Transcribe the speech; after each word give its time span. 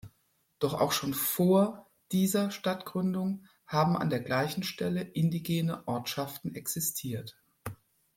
Doch 0.57 0.73
auch 0.81 0.93
schon 0.93 1.13
vor 1.13 1.87
dieser 2.11 2.49
Stadtgründung 2.49 3.45
haben 3.67 3.95
an 3.95 4.09
der 4.09 4.19
gleichen 4.21 4.63
Stelle 4.63 5.03
indigene 5.03 5.87
Ortschaften 5.87 6.55
existiert. 6.55 7.37